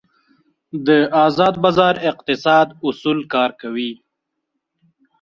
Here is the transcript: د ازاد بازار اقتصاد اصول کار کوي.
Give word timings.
د 0.85 0.89
ازاد 1.25 1.55
بازار 1.63 1.95
اقتصاد 2.11 2.67
اصول 2.87 3.19
کار 3.33 3.49
کوي. 3.61 3.91